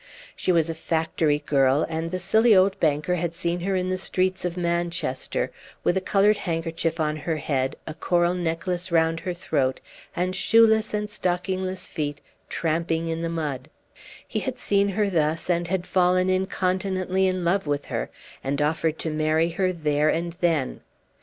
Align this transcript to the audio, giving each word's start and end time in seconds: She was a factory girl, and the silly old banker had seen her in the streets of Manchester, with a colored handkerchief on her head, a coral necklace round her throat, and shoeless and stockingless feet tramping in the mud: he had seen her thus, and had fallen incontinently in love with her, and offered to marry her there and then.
She 0.35 0.51
was 0.51 0.67
a 0.67 0.73
factory 0.73 1.37
girl, 1.37 1.85
and 1.87 2.09
the 2.09 2.17
silly 2.17 2.55
old 2.55 2.79
banker 2.79 3.13
had 3.13 3.35
seen 3.35 3.59
her 3.59 3.75
in 3.75 3.89
the 3.91 3.99
streets 3.99 4.43
of 4.43 4.57
Manchester, 4.57 5.51
with 5.83 5.95
a 5.95 6.01
colored 6.01 6.37
handkerchief 6.37 6.99
on 6.99 7.17
her 7.17 7.37
head, 7.37 7.75
a 7.85 7.93
coral 7.93 8.33
necklace 8.33 8.91
round 8.91 9.19
her 9.19 9.33
throat, 9.35 9.79
and 10.15 10.35
shoeless 10.35 10.95
and 10.95 11.07
stockingless 11.07 11.85
feet 11.85 12.19
tramping 12.49 13.09
in 13.09 13.21
the 13.21 13.29
mud: 13.29 13.69
he 14.27 14.39
had 14.39 14.57
seen 14.57 14.89
her 14.89 15.07
thus, 15.07 15.51
and 15.51 15.67
had 15.67 15.85
fallen 15.85 16.31
incontinently 16.31 17.27
in 17.27 17.45
love 17.45 17.67
with 17.67 17.85
her, 17.85 18.09
and 18.43 18.59
offered 18.59 18.97
to 18.97 19.11
marry 19.11 19.49
her 19.49 19.71
there 19.71 20.09
and 20.09 20.33
then. 20.41 20.81